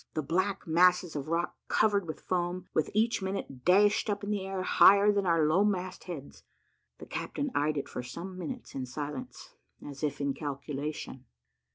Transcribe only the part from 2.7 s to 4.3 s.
which each minute dashed up